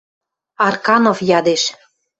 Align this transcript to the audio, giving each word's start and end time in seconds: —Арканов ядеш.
—Арканов 0.65 1.17
ядеш. 1.37 1.63